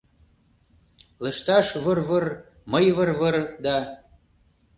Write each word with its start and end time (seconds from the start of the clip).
Лышташ 1.23 1.67
«выр-выр», 1.83 2.25
мый 2.71 2.85
«выр-выр» 2.97 3.35
да. 3.63 3.77